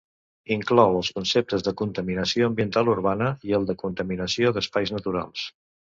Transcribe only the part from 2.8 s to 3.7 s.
urbana i el